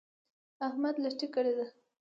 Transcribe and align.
احمد 0.67 0.95
لټي 1.03 1.27
کړې 1.33 1.53
ده. 1.57 1.65